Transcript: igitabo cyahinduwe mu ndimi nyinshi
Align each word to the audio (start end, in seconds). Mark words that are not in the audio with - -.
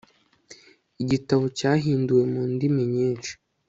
igitabo 1.03 1.43
cyahinduwe 1.57 2.23
mu 2.33 2.41
ndimi 2.53 2.81
nyinshi 2.93 3.31